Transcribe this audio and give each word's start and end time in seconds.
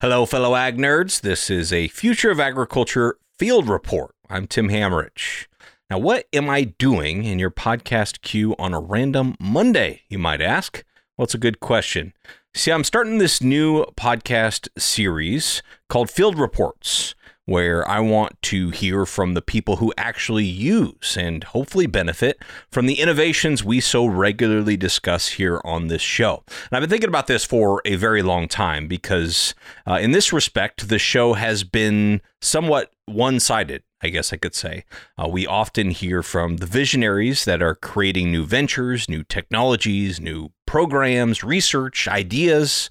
Hello, 0.00 0.26
fellow 0.26 0.54
ag 0.54 0.78
nerds. 0.78 1.22
This 1.22 1.50
is 1.50 1.72
a 1.72 1.88
Future 1.88 2.30
of 2.30 2.38
Agriculture 2.38 3.18
field 3.36 3.68
report. 3.68 4.14
I'm 4.30 4.46
Tim 4.46 4.68
Hammerich. 4.68 5.46
Now, 5.90 5.98
what 5.98 6.26
am 6.32 6.48
I 6.48 6.72
doing 6.78 7.24
in 7.24 7.40
your 7.40 7.50
podcast 7.50 8.22
queue 8.22 8.54
on 8.60 8.72
a 8.72 8.78
random 8.78 9.34
Monday, 9.40 10.02
you 10.08 10.16
might 10.16 10.40
ask? 10.40 10.84
Well, 11.16 11.24
it's 11.24 11.34
a 11.34 11.38
good 11.38 11.58
question. 11.58 12.12
See, 12.54 12.70
I'm 12.70 12.84
starting 12.84 13.18
this 13.18 13.42
new 13.42 13.86
podcast 13.96 14.68
series 14.78 15.64
called 15.88 16.12
Field 16.12 16.38
Reports 16.38 17.16
where 17.48 17.88
I 17.88 17.98
want 17.98 18.40
to 18.42 18.68
hear 18.68 19.06
from 19.06 19.32
the 19.32 19.40
people 19.40 19.76
who 19.76 19.90
actually 19.96 20.44
use 20.44 21.16
and 21.16 21.42
hopefully 21.42 21.86
benefit 21.86 22.42
from 22.70 22.84
the 22.84 23.00
innovations 23.00 23.64
we 23.64 23.80
so 23.80 24.04
regularly 24.04 24.76
discuss 24.76 25.28
here 25.28 25.58
on 25.64 25.88
this 25.88 26.02
show. 26.02 26.44
And 26.46 26.72
I've 26.72 26.82
been 26.82 26.90
thinking 26.90 27.08
about 27.08 27.26
this 27.26 27.46
for 27.46 27.80
a 27.86 27.94
very 27.94 28.20
long 28.20 28.48
time 28.48 28.86
because, 28.86 29.54
uh, 29.86 29.94
in 29.94 30.10
this 30.10 30.30
respect, 30.30 30.90
the 30.90 30.98
show 30.98 31.32
has 31.32 31.64
been 31.64 32.20
somewhat 32.42 32.92
one 33.06 33.40
sided. 33.40 33.82
I 34.00 34.10
guess 34.10 34.32
I 34.32 34.36
could 34.36 34.54
say. 34.54 34.84
Uh, 35.16 35.26
we 35.26 35.44
often 35.44 35.90
hear 35.90 36.22
from 36.22 36.58
the 36.58 36.66
visionaries 36.66 37.44
that 37.46 37.60
are 37.60 37.74
creating 37.74 38.30
new 38.30 38.44
ventures, 38.44 39.08
new 39.08 39.24
technologies, 39.24 40.20
new 40.20 40.50
programs, 40.66 41.42
research, 41.42 42.06
ideas, 42.06 42.90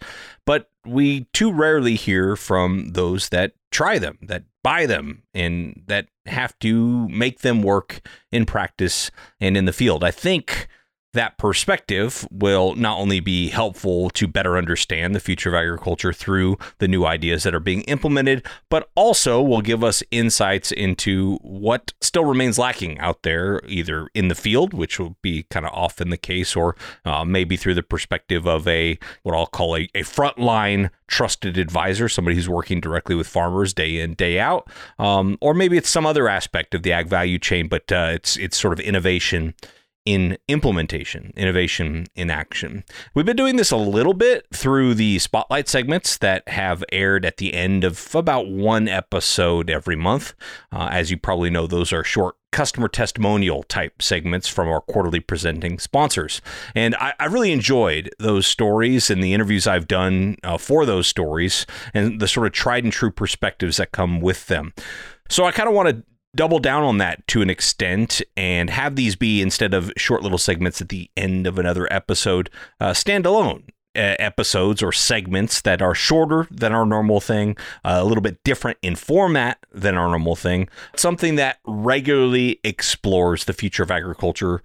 we 0.87 1.25
too 1.33 1.51
rarely 1.51 1.95
hear 1.95 2.35
from 2.35 2.89
those 2.93 3.29
that 3.29 3.53
try 3.71 3.99
them, 3.99 4.17
that 4.21 4.43
buy 4.63 4.85
them, 4.85 5.23
and 5.33 5.83
that 5.87 6.07
have 6.25 6.57
to 6.59 7.07
make 7.09 7.41
them 7.41 7.61
work 7.61 8.01
in 8.31 8.45
practice 8.45 9.11
and 9.39 9.57
in 9.57 9.65
the 9.65 9.73
field. 9.73 10.03
I 10.03 10.11
think 10.11 10.67
that 11.13 11.37
perspective 11.37 12.27
will 12.31 12.75
not 12.75 12.97
only 12.97 13.19
be 13.19 13.49
helpful 13.49 14.09
to 14.11 14.27
better 14.27 14.57
understand 14.57 15.15
the 15.15 15.19
future 15.19 15.49
of 15.49 15.55
agriculture 15.55 16.13
through 16.13 16.57
the 16.79 16.87
new 16.87 17.05
ideas 17.05 17.43
that 17.43 17.55
are 17.55 17.59
being 17.59 17.81
implemented, 17.83 18.45
but 18.69 18.89
also 18.95 19.41
will 19.41 19.61
give 19.61 19.83
us 19.83 20.03
insights 20.11 20.71
into 20.71 21.37
what 21.41 21.93
still 22.01 22.25
remains 22.25 22.59
lacking 22.59 22.99
out 22.99 23.23
there, 23.23 23.61
either 23.67 24.09
in 24.13 24.27
the 24.27 24.35
field, 24.35 24.73
which 24.73 24.99
will 24.99 25.15
be 25.21 25.43
kind 25.43 25.65
of 25.65 25.73
often 25.73 26.09
the 26.09 26.17
case, 26.17 26.55
or 26.55 26.75
uh, 27.05 27.23
maybe 27.23 27.57
through 27.57 27.73
the 27.73 27.83
perspective 27.83 28.45
of 28.45 28.67
a 28.67 28.99
what 29.23 29.35
I'll 29.35 29.47
call 29.47 29.75
a, 29.75 29.89
a 29.95 30.03
frontline 30.03 30.89
trusted 31.07 31.57
advisor, 31.57 32.09
somebody 32.09 32.35
who's 32.35 32.49
working 32.49 32.81
directly 32.81 33.15
with 33.15 33.27
farmers 33.27 33.73
day 33.73 33.99
in 33.99 34.13
day 34.13 34.39
out, 34.39 34.69
um, 34.99 35.37
or 35.41 35.53
maybe 35.53 35.77
it's 35.77 35.89
some 35.89 36.05
other 36.05 36.27
aspect 36.27 36.75
of 36.75 36.83
the 36.83 36.91
ag 36.91 37.07
value 37.07 37.39
chain, 37.39 37.67
but 37.67 37.91
uh, 37.91 38.09
it's 38.11 38.37
it's 38.37 38.57
sort 38.57 38.73
of 38.73 38.79
innovation 38.79 39.55
in 40.07 40.37
implementation, 40.47 41.33
innovation 41.35 42.07
in 42.15 42.29
action. 42.29 42.85
We've 43.13 43.25
been 43.25 43.35
doing 43.35 43.57
this 43.57 43.71
a 43.71 43.77
little 43.77 44.13
bit 44.13 44.45
through 44.53 44.93
the 44.93 45.19
spotlight 45.19 45.67
segments 45.67 46.17
that 46.19 46.47
have 46.47 46.81
aired 46.93 47.25
at 47.25 47.35
the 47.35 47.53
end 47.53 47.83
of 47.83 48.15
about 48.15 48.47
one 48.47 48.87
episode 48.87 49.69
every 49.69 49.97
month. 49.97 50.33
Uh, 50.71 50.87
as 50.93 51.11
you 51.11 51.17
probably 51.17 51.49
know, 51.49 51.67
those 51.67 51.91
are 51.91 52.05
short 52.05 52.37
customer 52.53 52.87
testimonial 52.87 53.63
type 53.63 54.01
segments 54.01 54.47
from 54.47 54.69
our 54.69 54.79
quarterly 54.79 55.19
presenting 55.19 55.77
sponsors. 55.77 56.41
And 56.73 56.95
I, 56.95 57.13
I 57.19 57.25
really 57.25 57.51
enjoyed 57.51 58.09
those 58.17 58.47
stories 58.47 59.09
and 59.09 59.21
the 59.21 59.33
interviews 59.33 59.67
I've 59.67 59.89
done 59.89 60.37
uh, 60.41 60.57
for 60.57 60.85
those 60.85 61.07
stories 61.07 61.65
and 61.93 62.21
the 62.21 62.29
sort 62.29 62.47
of 62.47 62.53
tried 62.53 62.85
and 62.85 62.93
true 62.93 63.11
perspectives 63.11 63.75
that 63.75 63.91
come 63.91 64.21
with 64.21 64.47
them. 64.47 64.71
So 65.27 65.43
I 65.43 65.51
kind 65.51 65.67
of 65.67 65.75
want 65.75 65.89
to 65.89 66.03
double 66.35 66.59
down 66.59 66.83
on 66.83 66.97
that 66.97 67.25
to 67.27 67.41
an 67.41 67.49
extent 67.49 68.21
and 68.35 68.69
have 68.69 68.95
these 68.95 69.15
be 69.15 69.41
instead 69.41 69.73
of 69.73 69.91
short 69.97 70.21
little 70.21 70.37
segments 70.37 70.81
at 70.81 70.89
the 70.89 71.09
end 71.17 71.47
of 71.47 71.57
another 71.57 71.91
episode 71.91 72.49
uh, 72.79 72.91
standalone 72.91 73.63
episodes 73.97 74.83
or 74.83 74.91
segments 74.91 75.61
that 75.61 75.81
are 75.81 75.95
shorter 75.95 76.47
than 76.51 76.73
our 76.73 76.85
normal 76.85 77.19
thing, 77.19 77.57
uh, 77.83 77.97
a 77.99 78.05
little 78.05 78.21
bit 78.21 78.43
different 78.43 78.77
in 78.81 78.95
format 78.95 79.57
than 79.71 79.95
our 79.95 80.07
normal 80.07 80.35
thing, 80.35 80.69
something 80.95 81.35
that 81.35 81.57
regularly 81.65 82.59
explores 82.63 83.45
the 83.45 83.53
future 83.53 83.83
of 83.83 83.91
agriculture 83.91 84.61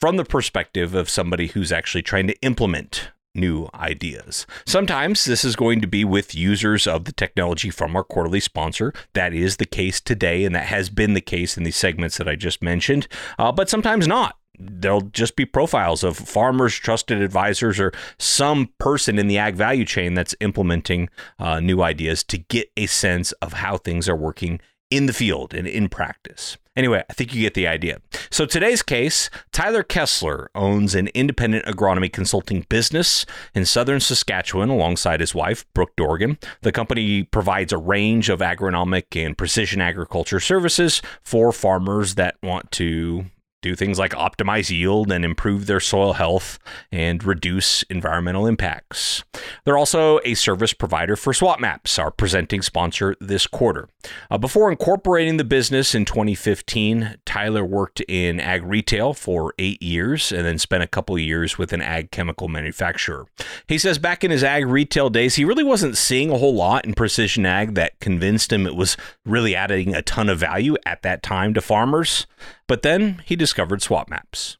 from 0.00 0.16
the 0.16 0.24
perspective 0.24 0.94
of 0.94 1.10
somebody 1.10 1.48
who's 1.48 1.72
actually 1.72 2.02
trying 2.02 2.26
to 2.26 2.40
implement 2.40 3.10
new 3.38 3.68
ideas. 3.74 4.46
Sometimes 4.66 5.24
this 5.24 5.44
is 5.44 5.56
going 5.56 5.80
to 5.80 5.86
be 5.86 6.04
with 6.04 6.34
users 6.34 6.86
of 6.86 7.04
the 7.04 7.12
technology 7.12 7.70
from 7.70 7.96
our 7.96 8.04
quarterly 8.04 8.40
sponsor. 8.40 8.92
That 9.14 9.32
is 9.32 9.56
the 9.56 9.66
case 9.66 10.00
today, 10.00 10.44
and 10.44 10.54
that 10.54 10.66
has 10.66 10.90
been 10.90 11.14
the 11.14 11.20
case 11.20 11.56
in 11.56 11.64
these 11.64 11.76
segments 11.76 12.18
that 12.18 12.28
I 12.28 12.36
just 12.36 12.62
mentioned, 12.62 13.08
uh, 13.38 13.52
but 13.52 13.68
sometimes 13.68 14.06
not. 14.06 14.36
There'll 14.58 15.02
just 15.02 15.36
be 15.36 15.44
profiles 15.44 16.02
of 16.02 16.16
farmers, 16.16 16.74
trusted 16.74 17.22
advisors, 17.22 17.78
or 17.78 17.92
some 18.18 18.70
person 18.78 19.18
in 19.18 19.28
the 19.28 19.38
ag 19.38 19.54
value 19.54 19.84
chain 19.84 20.14
that's 20.14 20.34
implementing 20.40 21.08
uh, 21.38 21.60
new 21.60 21.80
ideas 21.80 22.24
to 22.24 22.38
get 22.38 22.68
a 22.76 22.86
sense 22.86 23.30
of 23.32 23.52
how 23.54 23.76
things 23.76 24.08
are 24.08 24.16
working 24.16 24.60
in 24.90 25.06
the 25.06 25.12
field 25.12 25.54
and 25.54 25.68
in 25.68 25.88
practice. 25.88 26.56
Anyway, 26.78 27.02
I 27.10 27.12
think 27.12 27.34
you 27.34 27.42
get 27.42 27.54
the 27.54 27.66
idea. 27.66 28.00
So, 28.30 28.46
today's 28.46 28.82
case 28.82 29.30
Tyler 29.50 29.82
Kessler 29.82 30.48
owns 30.54 30.94
an 30.94 31.08
independent 31.08 31.64
agronomy 31.66 32.10
consulting 32.10 32.66
business 32.68 33.26
in 33.52 33.64
southern 33.64 33.98
Saskatchewan 33.98 34.68
alongside 34.68 35.18
his 35.18 35.34
wife, 35.34 35.66
Brooke 35.74 35.96
Dorgan. 35.96 36.38
The 36.62 36.70
company 36.70 37.24
provides 37.24 37.72
a 37.72 37.78
range 37.78 38.28
of 38.28 38.38
agronomic 38.38 39.16
and 39.16 39.36
precision 39.36 39.80
agriculture 39.80 40.38
services 40.38 41.02
for 41.24 41.50
farmers 41.50 42.14
that 42.14 42.36
want 42.44 42.70
to 42.72 43.24
do 43.60 43.74
things 43.74 43.98
like 43.98 44.12
optimize 44.12 44.70
yield 44.70 45.10
and 45.10 45.24
improve 45.24 45.66
their 45.66 45.80
soil 45.80 46.14
health 46.14 46.58
and 46.92 47.24
reduce 47.24 47.82
environmental 47.84 48.46
impacts. 48.46 49.24
They're 49.64 49.78
also 49.78 50.20
a 50.24 50.34
service 50.34 50.72
provider 50.72 51.16
for 51.16 51.32
SWAT 51.32 51.60
MAPS, 51.60 51.98
our 51.98 52.10
presenting 52.10 52.62
sponsor 52.62 53.16
this 53.20 53.46
quarter. 53.46 53.88
Uh, 54.30 54.38
before 54.38 54.70
incorporating 54.70 55.36
the 55.36 55.44
business 55.44 55.94
in 55.94 56.04
2015, 56.04 57.16
Tyler 57.24 57.64
worked 57.64 58.00
in 58.02 58.40
ag 58.40 58.62
retail 58.64 59.12
for 59.12 59.54
eight 59.58 59.82
years 59.82 60.30
and 60.30 60.44
then 60.44 60.58
spent 60.58 60.82
a 60.82 60.88
couple 60.88 61.18
years 61.18 61.58
with 61.58 61.72
an 61.72 61.82
ag 61.82 62.10
chemical 62.10 62.48
manufacturer. 62.48 63.26
He 63.66 63.78
says 63.78 63.98
back 63.98 64.22
in 64.22 64.30
his 64.30 64.44
ag 64.44 64.66
retail 64.66 65.10
days, 65.10 65.34
he 65.34 65.44
really 65.44 65.64
wasn't 65.64 65.96
seeing 65.96 66.30
a 66.30 66.38
whole 66.38 66.54
lot 66.54 66.84
in 66.84 66.94
precision 66.94 67.44
ag 67.44 67.74
that 67.74 67.98
convinced 68.00 68.52
him 68.52 68.66
it 68.66 68.76
was 68.76 68.96
really 69.24 69.54
adding 69.54 69.94
a 69.94 70.02
ton 70.02 70.28
of 70.28 70.38
value 70.38 70.76
at 70.86 71.02
that 71.02 71.22
time 71.22 71.54
to 71.54 71.60
farmers. 71.60 72.26
But 72.68 72.82
then 72.82 73.22
he 73.24 73.34
discovered 73.34 73.82
SWAT 73.82 74.08
MAPS. 74.08 74.58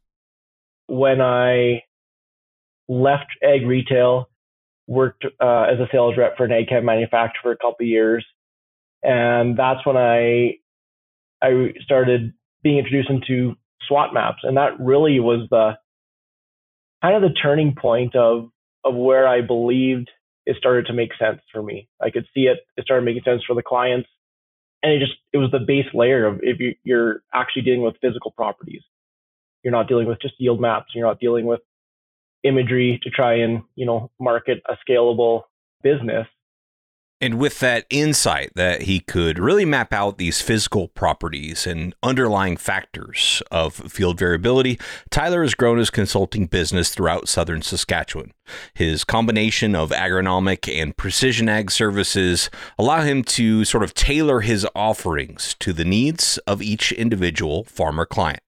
When 0.87 1.21
I 1.21 1.83
left 2.89 3.27
ag 3.43 3.67
retail, 3.67 4.31
worked 4.87 5.25
uh, 5.25 5.67
as 5.71 5.79
a 5.79 5.87
sales 5.93 6.15
rep 6.17 6.39
for 6.39 6.47
an 6.47 6.67
chem 6.67 6.87
manufacturer 6.87 7.41
for 7.43 7.53
a 7.53 7.57
couple 7.57 7.87
years, 7.87 8.25
and 9.03 9.57
that's 9.57 9.85
when 9.85 9.99
I 9.99 10.55
I 11.43 11.75
started 11.85 12.33
being 12.63 12.79
introduced 12.79 13.11
into 13.11 13.55
SWAT 13.87 14.15
MAPS, 14.15 14.39
and 14.43 14.57
that 14.57 14.81
really 14.81 15.21
was 15.21 15.47
the 15.51 15.77
kind 17.03 17.15
of 17.15 17.23
the 17.23 17.37
turning 17.41 17.75
point 17.79 18.17
of 18.17 18.49
of 18.85 18.95
where 18.95 19.29
I 19.29 19.43
believed 19.43 20.11
it 20.47 20.57
started 20.57 20.87
to 20.87 20.95
make 20.95 21.11
sense 21.19 21.43
for 21.53 21.63
me. 21.63 21.91
I 22.01 22.09
could 22.09 22.25
see 22.33 22.45
it; 22.45 22.61
it 22.79 22.85
started 22.85 23.05
making 23.05 23.25
sense 23.25 23.43
for 23.47 23.55
the 23.55 23.63
clients 23.63 24.09
and 24.83 24.93
it 24.93 25.01
just 25.01 25.13
it 25.33 25.39
was 25.39 25.51
the 25.51 25.59
base 25.59 25.87
layer 25.95 26.27
of 26.27 26.41
if 26.43 26.61
you, 26.61 26.75
you're 26.85 27.23
actually 27.35 27.63
dealing 27.63 27.83
with 27.83 27.97
physical 28.01 28.31
properties. 28.31 28.83
You're 29.63 29.73
not 29.73 29.89
dealing 29.89 30.07
with 30.07 30.21
just 30.21 30.35
yield 30.39 30.61
maps. 30.61 30.93
You're 30.95 31.07
not 31.07 31.21
dealing 31.21 31.47
with 31.47 31.61
imagery 32.45 33.01
to 33.03 33.11
try 33.11 33.35
and 33.35 33.63
you 33.75 33.87
know 33.87 34.11
market 34.21 34.63
a 34.69 34.77
scalable 34.89 35.43
business 35.83 36.27
and 37.21 37.39
with 37.39 37.59
that 37.59 37.85
insight 37.91 38.53
that 38.55 38.83
he 38.83 39.01
could 39.01 39.39
really 39.39 39.65
map 39.65 39.93
out 39.93 40.19
these 40.19 40.41
physical 40.41 40.89
properties 40.89 41.67
and 41.67 41.95
underlying 42.03 42.57
factors 42.57 43.43
of 43.51 43.75
field 43.75 44.19
variability, 44.19 44.79
Tyler 45.11 45.43
has 45.43 45.55
grown 45.55 45.79
his 45.79 45.91
consulting 45.91 46.47
business 46.47 46.95
throughout 46.95 47.29
southern 47.29 47.63
Saskatchewan. 47.63 48.33
His 48.75 49.05
combination 49.05 49.75
of 49.75 49.91
agronomic 49.91 50.73
and 50.73 50.97
precision 50.97 51.49
ag 51.49 51.71
services 51.71 52.51
allow 52.79 53.03
him 53.03 53.25
to 53.25 53.65
sort 53.65 53.83
of 53.83 53.95
tailor 53.95 54.41
his 54.41 54.67
offerings 54.75 55.57
to 55.59 55.73
the 55.73 55.85
needs 55.85 56.39
of 56.47 56.63
each 56.63 56.93
individual 56.93 57.65
farmer 57.65 58.07
client. 58.07 58.41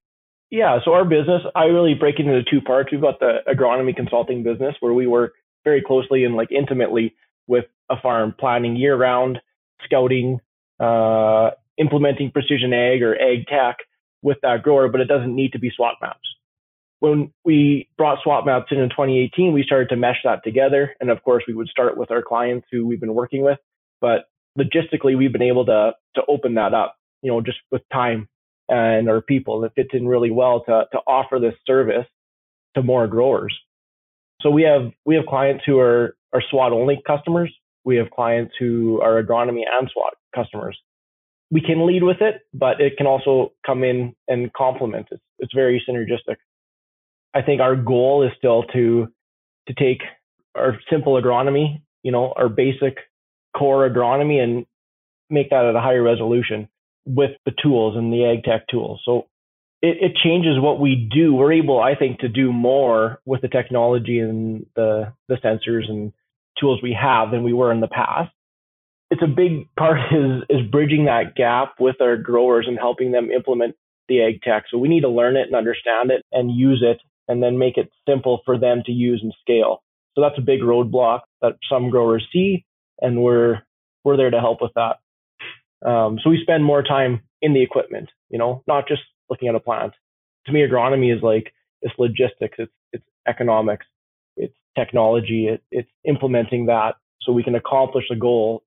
Yeah, 0.50 0.79
so 0.85 0.93
our 0.93 1.05
business, 1.05 1.43
I 1.55 1.65
really 1.65 1.95
break 1.95 2.19
it 2.19 2.27
into 2.27 2.43
two 2.43 2.61
parts. 2.61 2.91
We've 2.91 3.00
got 3.00 3.21
the 3.21 3.39
agronomy 3.49 3.95
consulting 3.95 4.43
business 4.43 4.75
where 4.81 4.93
we 4.93 5.06
work 5.06 5.35
very 5.65 5.83
closely 5.83 6.25
and 6.25 6.35
like 6.35 6.50
intimately 6.50 7.15
with 7.47 7.67
a 7.91 8.01
farm, 8.01 8.35
planning 8.39 8.77
year 8.77 8.97
round, 8.97 9.41
scouting, 9.85 10.39
uh, 10.79 11.51
implementing 11.79 12.31
precision 12.31 12.73
ag 12.73 13.03
or 13.03 13.21
ag 13.21 13.47
tech 13.47 13.79
with 14.23 14.39
that 14.43 14.63
grower, 14.63 14.89
but 14.89 15.01
it 15.01 15.07
doesn't 15.07 15.35
need 15.35 15.53
to 15.53 15.59
be 15.59 15.71
SWAT 15.75 15.95
MAPS. 16.01 16.19
When 17.01 17.33
we 17.45 17.89
brought 17.97 18.23
SWAT 18.23 18.45
MAPS 18.45 18.71
in 18.71 18.79
in 18.79 18.91
2018, 18.91 19.53
we 19.53 19.63
started 19.63 19.89
to 19.89 19.97
mesh 19.97 20.19
that 20.25 20.45
together. 20.45 20.95
And 21.01 21.11
of 21.11 21.23
course, 21.23 21.45
we 21.49 21.55
would 21.55 21.69
start 21.69 21.97
with 21.97 22.11
our 22.11 22.23
clients 22.23 22.67
who 22.71 22.87
we've 22.87 23.01
been 23.01 23.15
working 23.15 23.43
with, 23.43 23.59
but 24.01 24.27
logistically, 24.59 25.17
we've 25.17 25.33
been 25.33 25.43
able 25.43 25.65
to, 25.67 25.93
to 26.17 26.23
open 26.29 26.55
that 26.55 26.75
up, 26.75 26.97
you 27.23 27.31
know, 27.31 27.41
just 27.41 27.59
with 27.71 27.83
time 27.93 28.29
and 28.69 29.09
our 29.09 29.23
people. 29.23 29.65
It 29.65 29.73
fits 29.75 29.91
in 29.93 30.07
really 30.07 30.31
well 30.31 30.63
to, 30.65 30.85
to 30.93 30.99
offer 31.07 31.39
this 31.39 31.55
service 31.67 32.07
to 32.75 32.83
more 32.83 33.07
growers. 33.07 33.59
So 34.43 34.51
we 34.51 34.63
have 34.63 34.93
we 35.05 35.17
have 35.17 35.27
clients 35.27 35.65
who 35.67 35.79
are 35.79 36.17
are 36.33 36.43
SWAT 36.51 36.73
only 36.73 37.03
customers, 37.07 37.55
we 37.85 37.97
have 37.97 38.11
clients 38.11 38.55
who 38.59 39.00
are 39.00 39.23
agronomy 39.23 39.62
and 39.71 39.91
SWAT 39.93 40.15
customers. 40.35 40.79
We 41.50 41.61
can 41.61 41.87
lead 41.87 42.03
with 42.03 42.21
it, 42.21 42.43
but 42.55 42.81
it 42.81 42.97
can 42.97 43.06
also 43.06 43.53
come 43.67 43.82
in 43.82 44.15
and 44.29 44.53
complement 44.53 45.09
it. 45.11 45.21
It's 45.38 45.55
very 45.55 45.82
synergistic. 45.88 46.37
I 47.35 47.43
think 47.43 47.61
our 47.61 47.77
goal 47.77 48.25
is 48.25 48.32
still 48.38 48.65
to 48.75 49.09
to 49.67 49.75
take 49.75 50.03
our 50.55 50.79
simple 50.91 51.21
agronomy, 51.21 51.82
you 52.03 52.12
know, 52.12 52.32
our 52.37 52.49
basic 52.49 52.97
core 53.56 53.88
agronomy 53.88 54.43
and 54.43 54.67
make 55.29 55.50
that 55.50 55.65
at 55.65 55.76
a 55.76 55.81
higher 55.81 56.03
resolution 56.03 56.69
with 57.06 57.31
the 57.44 57.53
tools 57.62 57.97
and 57.97 58.12
the 58.12 58.25
ag 58.25 58.44
tech 58.44 58.67
tools. 58.69 59.00
So 59.05 59.26
it, 59.83 59.97
it 60.00 60.17
changes 60.17 60.61
what 60.61 60.81
we 60.81 61.09
do. 61.12 61.35
We're 61.35 61.53
able, 61.53 61.81
I 61.81 61.94
think, 61.94 62.21
to 62.21 62.29
do 62.29 62.53
more 62.53 63.21
with 63.25 63.43
the 63.43 63.49
technology 63.49 64.19
and 64.19 64.67
the 64.76 65.12
the 65.29 65.37
sensors 65.37 65.88
and 65.88 66.12
tools 66.58 66.81
we 66.82 66.97
have 67.00 67.31
than 67.31 67.43
we 67.43 67.52
were 67.52 67.73
in 67.73 67.81
the 67.81 67.88
past. 67.88 68.31
It's 69.11 69.23
a 69.23 69.26
big 69.26 69.69
part 69.76 69.99
is 70.12 70.43
is 70.49 70.70
bridging 70.70 71.06
that 71.06 71.35
gap 71.35 71.75
with 71.79 72.00
our 72.00 72.17
growers 72.17 72.67
and 72.69 72.79
helping 72.79 73.12
them 73.12 73.31
implement 73.31 73.76
the 74.08 74.23
ag 74.23 74.43
tech. 74.43 74.64
So 74.70 74.79
we 74.79 74.88
need 74.88 75.02
to 75.02 75.08
learn 75.08 75.37
it 75.37 75.47
and 75.47 75.55
understand 75.55 76.11
it 76.11 76.25
and 76.32 76.50
use 76.50 76.82
it 76.85 77.00
and 77.29 77.43
then 77.43 77.58
make 77.58 77.76
it 77.76 77.91
simple 78.08 78.41
for 78.44 78.58
them 78.58 78.82
to 78.87 78.93
use 78.93 79.20
and 79.23 79.32
scale. 79.41 79.82
So 80.14 80.20
that's 80.20 80.38
a 80.38 80.43
big 80.43 80.61
roadblock 80.61 81.20
that 81.41 81.56
some 81.70 81.91
growers 81.91 82.26
see, 82.32 82.64
and 83.00 83.23
we're 83.23 83.61
we're 84.05 84.17
there 84.17 84.31
to 84.31 84.41
help 84.41 84.61
with 84.61 84.73
that. 84.75 84.97
Um, 85.88 86.19
so 86.23 86.31
we 86.31 86.43
spend 86.43 86.64
more 86.64 86.82
time 86.82 87.23
in 87.41 87.55
the 87.55 87.62
equipment, 87.62 88.11
you 88.29 88.38
know, 88.38 88.62
not 88.67 88.88
just 88.88 89.02
looking 89.31 89.49
at 89.49 89.55
a 89.55 89.61
plant. 89.61 89.93
To 90.47 90.52
me, 90.52 90.61
agronomy 90.61 91.14
is 91.14 91.23
like 91.23 91.52
it's 91.82 91.94
logistics, 91.99 92.56
it's 92.58 92.73
it's 92.93 93.05
economics, 93.26 93.87
technology, 94.77 95.49
it, 95.49 95.63
it's 95.71 95.89
implementing 96.05 96.67
that 96.67 96.97
so 97.23 97.33
we 97.33 97.43
can 97.43 97.55
accomplish 97.55 98.05
a 98.11 98.17
goal 98.17 98.63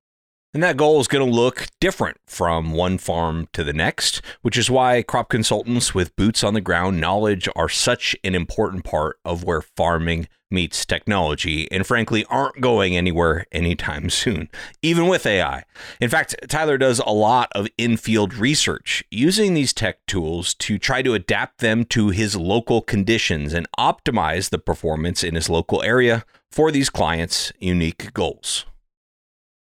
and 0.54 0.62
that 0.62 0.78
goal 0.78 1.00
is 1.00 1.08
going 1.08 1.26
to 1.26 1.36
look 1.36 1.68
different 1.80 2.18
from 2.28 2.72
one 2.72 2.98
farm 2.98 3.48
to 3.54 3.64
the 3.64 3.74
next, 3.74 4.22
which 4.42 4.58
is 4.58 4.70
why 4.70 5.02
crop 5.02 5.30
consultants 5.30 5.96
with 5.96 6.16
boots 6.16 6.44
on 6.44 6.54
the 6.54 6.62
ground 6.62 7.02
knowledge 7.02 7.50
are 7.56 7.70
such 7.70 8.16
an 8.24 8.36
important 8.36 8.84
part 8.84 9.20
of 9.26 9.44
where 9.44 9.62
farming 9.62 10.28
meets 10.52 10.86
technology 10.86 11.70
and 11.72 11.88
frankly 11.88 12.24
aren't 12.26 12.62
going 12.62 12.96
anywhere 12.96 13.48
anytime 13.52 14.08
soon, 14.10 14.48
even 14.84 15.08
with 15.08 15.26
AI. 15.26 15.64
In 16.00 16.10
fact, 16.10 16.36
Tyler 16.48 16.78
does 16.78 17.00
a 17.00 17.10
lot 17.10 17.52
of 17.56 17.68
in 17.78 17.98
field 17.98 18.36
research 18.36 19.04
using 19.10 19.56
these 19.56 19.74
tech 19.74 20.06
tools 20.06 20.54
to 20.56 20.78
try 20.78 21.02
to 21.02 21.16
adapt 21.16 21.58
them 21.58 21.84
to 21.86 22.10
his 22.10 22.36
local 22.36 22.82
conditions 22.82 23.52
and 23.54 23.68
optimize 23.80 24.52
the 24.52 24.60
performance 24.60 25.24
in 25.24 25.34
his 25.34 25.50
local 25.50 25.82
area 25.82 26.24
for 26.52 26.72
these 26.72 26.92
clients' 26.92 27.52
unique 27.60 28.14
goals 28.14 28.66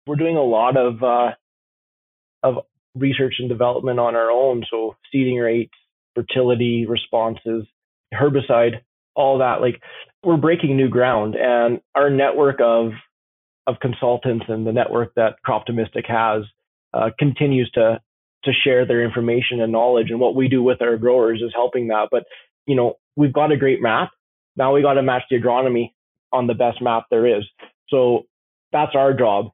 we're 0.06 0.16
doing 0.16 0.36
a 0.36 0.42
lot 0.42 0.76
of 0.76 1.02
uh, 1.02 1.32
of 2.42 2.64
research 2.94 3.34
and 3.38 3.48
development 3.48 3.98
on 3.98 4.14
our 4.14 4.30
own. 4.30 4.64
So 4.70 4.96
seeding 5.12 5.36
rates, 5.36 5.74
fertility 6.14 6.86
responses, 6.86 7.66
herbicide, 8.14 8.80
all 9.14 9.38
that. 9.38 9.60
Like 9.60 9.80
we're 10.22 10.36
breaking 10.36 10.76
new 10.76 10.88
ground, 10.88 11.34
and 11.34 11.80
our 11.94 12.10
network 12.10 12.60
of 12.60 12.92
of 13.66 13.76
consultants 13.80 14.46
and 14.48 14.66
the 14.66 14.72
network 14.72 15.12
that 15.16 15.36
Croptimistic 15.46 16.08
has 16.08 16.44
uh, 16.94 17.10
continues 17.18 17.70
to 17.72 18.00
to 18.44 18.52
share 18.52 18.86
their 18.86 19.02
information 19.02 19.60
and 19.60 19.72
knowledge. 19.72 20.10
And 20.10 20.20
what 20.20 20.36
we 20.36 20.48
do 20.48 20.62
with 20.62 20.80
our 20.80 20.96
growers 20.96 21.42
is 21.42 21.50
helping 21.54 21.88
that. 21.88 22.08
But 22.10 22.24
you 22.66 22.76
know, 22.76 22.94
we've 23.16 23.32
got 23.32 23.52
a 23.52 23.56
great 23.56 23.82
map. 23.82 24.10
Now 24.56 24.72
we 24.72 24.82
got 24.82 24.94
to 24.94 25.02
match 25.02 25.22
the 25.28 25.40
agronomy 25.40 25.92
on 26.32 26.46
the 26.46 26.54
best 26.54 26.80
map 26.80 27.04
there 27.10 27.38
is. 27.38 27.44
So 27.88 28.26
that's 28.72 28.94
our 28.94 29.12
job 29.12 29.50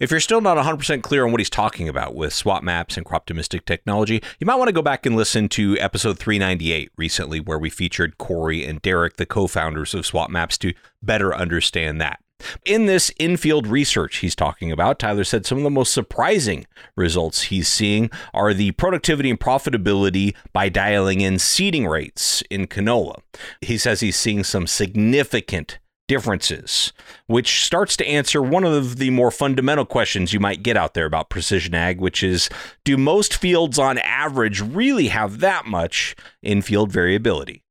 if 0.00 0.10
you're 0.10 0.18
still 0.18 0.40
not 0.40 0.56
100% 0.56 1.02
clear 1.02 1.24
on 1.24 1.30
what 1.30 1.40
he's 1.40 1.50
talking 1.50 1.88
about 1.88 2.14
with 2.14 2.32
SWAT 2.32 2.64
MAPS 2.64 2.96
and 2.96 3.04
Croptimistic 3.04 3.66
technology, 3.66 4.22
you 4.38 4.46
might 4.46 4.56
want 4.56 4.68
to 4.68 4.72
go 4.72 4.82
back 4.82 5.04
and 5.04 5.14
listen 5.14 5.48
to 5.50 5.78
episode 5.78 6.18
398 6.18 6.90
recently, 6.96 7.38
where 7.38 7.58
we 7.58 7.68
featured 7.68 8.16
Corey 8.16 8.64
and 8.64 8.80
Derek, 8.80 9.18
the 9.18 9.26
co 9.26 9.46
founders 9.46 9.94
of 9.94 10.06
SWAT 10.06 10.30
MAPS, 10.30 10.56
to 10.58 10.72
better 11.02 11.34
understand 11.34 12.00
that. 12.00 12.18
In 12.64 12.86
this 12.86 13.12
infield 13.18 13.66
research 13.66 14.16
he's 14.18 14.34
talking 14.34 14.72
about, 14.72 14.98
Tyler 14.98 15.24
said 15.24 15.44
some 15.44 15.58
of 15.58 15.64
the 15.64 15.70
most 15.70 15.92
surprising 15.92 16.66
results 16.96 17.42
he's 17.42 17.68
seeing 17.68 18.10
are 18.32 18.54
the 18.54 18.70
productivity 18.72 19.28
and 19.28 19.38
profitability 19.38 20.34
by 20.54 20.70
dialing 20.70 21.20
in 21.20 21.38
seeding 21.38 21.86
rates 21.86 22.42
in 22.48 22.66
canola. 22.66 23.20
He 23.60 23.76
says 23.76 24.00
he's 24.00 24.16
seeing 24.16 24.44
some 24.44 24.66
significant 24.66 25.78
differences, 26.10 26.92
which 27.28 27.64
starts 27.64 27.96
to 27.96 28.04
answer 28.04 28.42
one 28.42 28.64
of 28.64 28.96
the 28.96 29.10
more 29.10 29.30
fundamental 29.30 29.86
questions 29.86 30.32
you 30.32 30.40
might 30.40 30.60
get 30.60 30.76
out 30.76 30.92
there 30.92 31.06
about 31.06 31.30
precision 31.30 31.72
ag, 31.72 32.00
which 32.00 32.20
is 32.20 32.50
do 32.82 32.96
most 32.96 33.36
fields 33.36 33.78
on 33.78 33.96
average 33.98 34.60
really 34.60 35.06
have 35.06 35.38
that 35.38 35.66
much 35.66 36.16
in-field 36.42 36.90
variability? 36.90 37.62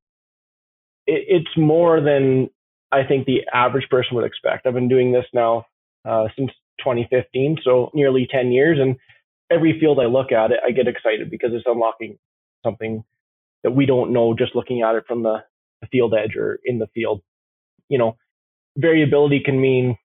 It's 1.05 1.49
more 1.57 1.99
than 1.99 2.49
I 2.93 3.03
think 3.03 3.25
the 3.25 3.41
average 3.53 3.89
person 3.89 4.15
would 4.15 4.23
expect. 4.23 4.65
I've 4.65 4.73
been 4.73 4.87
doing 4.87 5.11
this 5.11 5.25
now 5.33 5.65
uh, 6.07 6.29
since 6.37 6.49
2015, 6.79 7.57
so 7.61 7.91
nearly 7.93 8.25
10 8.31 8.53
years, 8.53 8.79
and 8.79 8.95
every 9.51 9.77
field 9.81 9.99
I 9.99 10.05
look 10.05 10.31
at 10.31 10.51
it, 10.51 10.59
I 10.65 10.71
get 10.71 10.87
excited 10.87 11.29
because 11.29 11.49
it's 11.51 11.65
unlocking 11.67 12.17
something 12.63 13.03
that 13.63 13.71
we 13.71 13.85
don't 13.85 14.13
know 14.13 14.33
just 14.33 14.55
looking 14.55 14.81
at 14.81 14.95
it 14.95 15.03
from 15.09 15.23
the, 15.23 15.39
the 15.81 15.87
field 15.87 16.13
edge 16.13 16.37
or 16.37 16.57
in 16.63 16.79
the 16.79 16.87
field. 16.95 17.21
You 17.89 17.97
know, 17.97 18.15
variability 18.79 19.41
can 19.43 19.59
mean 19.59 19.97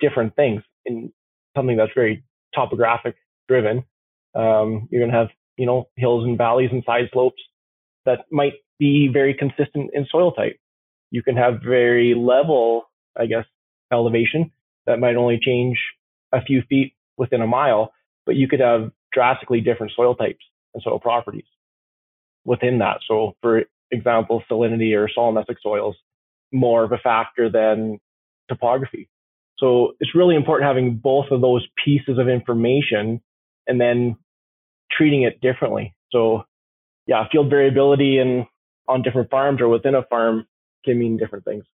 different 0.00 0.36
things 0.36 0.62
in 0.84 1.12
something 1.56 1.76
that's 1.76 1.92
very 1.94 2.24
topographic 2.54 3.16
driven. 3.48 3.84
Um, 4.34 4.88
you're 4.90 5.00
going 5.00 5.10
to 5.10 5.16
have, 5.16 5.28
you 5.56 5.66
know, 5.66 5.88
hills 5.96 6.24
and 6.24 6.38
valleys 6.38 6.70
and 6.72 6.84
side 6.84 7.08
slopes 7.12 7.42
that 8.06 8.20
might 8.30 8.54
be 8.78 9.08
very 9.12 9.34
consistent 9.34 9.90
in 9.92 10.06
soil 10.10 10.32
type. 10.32 10.56
You 11.10 11.22
can 11.22 11.36
have 11.36 11.60
very 11.64 12.14
level, 12.14 12.84
I 13.18 13.26
guess, 13.26 13.44
elevation 13.92 14.52
that 14.86 15.00
might 15.00 15.16
only 15.16 15.38
change 15.42 15.78
a 16.32 16.42
few 16.42 16.62
feet 16.68 16.94
within 17.16 17.42
a 17.42 17.46
mile, 17.46 17.92
but 18.24 18.36
you 18.36 18.48
could 18.48 18.60
have 18.60 18.92
drastically 19.12 19.60
different 19.60 19.92
soil 19.94 20.14
types 20.14 20.44
and 20.72 20.82
soil 20.82 21.00
properties 21.00 21.44
within 22.44 22.78
that. 22.78 22.98
So, 23.06 23.34
for 23.42 23.64
example, 23.90 24.42
salinity 24.50 24.94
or 24.94 25.08
solonetzic 25.08 25.56
soils 25.60 25.96
more 26.52 26.84
of 26.84 26.92
a 26.92 26.98
factor 26.98 27.50
than 27.50 27.98
topography. 28.50 29.08
So 29.58 29.94
it's 30.00 30.14
really 30.14 30.36
important 30.36 30.68
having 30.68 30.96
both 30.96 31.26
of 31.30 31.40
those 31.40 31.66
pieces 31.82 32.18
of 32.18 32.28
information 32.28 33.20
and 33.66 33.80
then 33.80 34.16
treating 34.90 35.22
it 35.22 35.40
differently. 35.40 35.94
So 36.10 36.44
yeah, 37.06 37.26
field 37.30 37.50
variability 37.50 38.18
and 38.18 38.46
on 38.88 39.02
different 39.02 39.30
farms 39.30 39.60
or 39.60 39.68
within 39.68 39.94
a 39.94 40.02
farm 40.02 40.46
can 40.84 40.98
mean 40.98 41.16
different 41.16 41.44
things. 41.44 41.64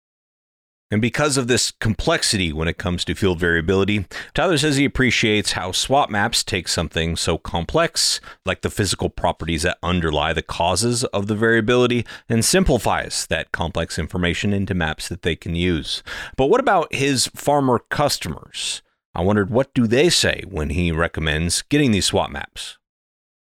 And 0.89 1.03
because 1.03 1.37
of 1.37 1.49
this 1.49 1.73
complexity 1.73 2.53
when 2.53 2.69
it 2.69 2.79
comes 2.79 3.05
to 3.05 3.15
field 3.17 3.41
variability, 3.41 4.07
Tyler 4.35 4.57
says 4.57 4.77
he 4.77 4.85
appreciates 4.85 5.53
how 5.53 5.73
SWAT 5.73 6.11
MAPS 6.11 6.45
take 6.45 6.69
something 6.69 7.17
so 7.17 7.39
complex, 7.39 8.21
like 8.45 8.61
the 8.61 8.71
physical 8.71 9.11
properties 9.11 9.63
that 9.63 9.79
underlie 9.83 10.33
the 10.33 10.43
causes 10.43 11.03
of 11.07 11.27
the 11.27 11.35
variability, 11.35 12.07
and 12.29 12.45
simplifies 12.45 13.27
that 13.27 13.51
complex 13.51 13.99
information 13.99 14.53
into 14.53 14.75
maps 14.75 15.09
that 15.09 15.23
they 15.23 15.35
can 15.35 15.57
use. 15.57 16.05
But 16.37 16.47
what 16.47 16.61
about 16.61 16.95
his 16.95 17.27
farmer 17.35 17.81
customers? 17.91 18.81
I 19.13 19.23
wondered 19.23 19.51
what 19.51 19.75
do 19.75 19.89
they 19.89 20.09
say 20.09 20.45
when 20.49 20.71
he 20.71 20.93
recommends 20.93 21.63
getting 21.63 21.91
these 21.91 22.07
SWAT 22.07 22.31
MAPS? 22.31 22.79